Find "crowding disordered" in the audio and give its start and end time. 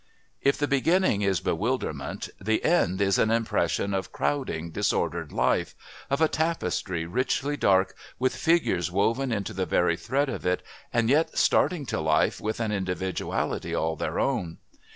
4.11-5.31